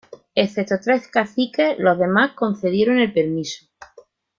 [0.33, 3.67] Excepto tres caciques, los demás concedieron el permiso.